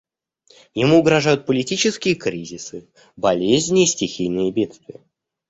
Ему 0.73 0.97
угрожают 0.97 1.45
политические 1.45 2.15
кризисы, 2.15 2.89
болезни 3.15 3.83
и 3.83 3.85
стихийные 3.85 4.51
бедствия. 4.51 4.99